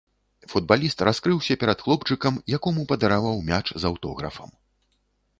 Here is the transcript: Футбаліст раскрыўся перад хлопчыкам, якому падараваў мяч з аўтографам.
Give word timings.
Футбаліст 0.51 1.03
раскрыўся 1.07 1.57
перад 1.63 1.83
хлопчыкам, 1.87 2.39
якому 2.59 2.85
падараваў 2.91 3.37
мяч 3.51 3.67
з 3.83 3.89
аўтографам. 3.91 4.49